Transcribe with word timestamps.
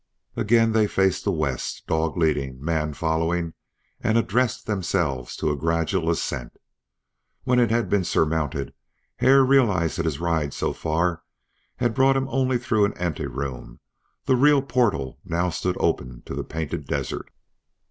Again 0.35 0.71
they 0.71 0.87
faced 0.87 1.25
the 1.25 1.31
west, 1.31 1.85
dog 1.85 2.17
leading, 2.17 2.59
man 2.59 2.95
following, 2.95 3.53
and 3.99 4.17
addressed 4.17 4.65
themselves 4.65 5.35
to 5.35 5.51
a 5.51 5.55
gradual 5.55 6.09
ascent. 6.09 6.57
When 7.43 7.59
it 7.59 7.69
had 7.69 7.87
been 7.87 8.03
surmounted 8.03 8.73
Hare 9.17 9.45
realized 9.45 9.99
that 9.99 10.05
his 10.05 10.19
ride 10.19 10.55
so 10.55 10.73
far 10.73 11.21
had 11.75 11.93
brought 11.93 12.17
him 12.17 12.27
only 12.29 12.57
through 12.57 12.85
an 12.85 12.97
anteroom; 12.97 13.79
the 14.25 14.35
real 14.35 14.63
portal 14.63 15.19
now 15.23 15.49
stood 15.51 15.77
open 15.79 16.23
to 16.25 16.33
the 16.33 16.43
Painted 16.43 16.87
Desert. 16.87 17.29